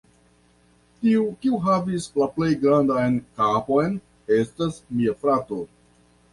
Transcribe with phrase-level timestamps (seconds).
[1.03, 3.95] Tiu, kiu havis la plej grandan kapon,
[4.41, 5.63] estas mia frato.